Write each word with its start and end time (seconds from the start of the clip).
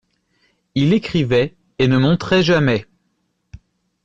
Il 0.73 0.93
écrivait 0.93 1.53
et 1.77 1.87
ne 1.87 1.99
montrait 1.99 2.41
jamais. 2.41 2.87